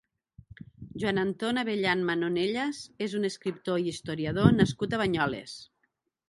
[1.01, 5.55] Joan Anton Abellán Manonellas és un escriptor i historiador nascut a Banyoles.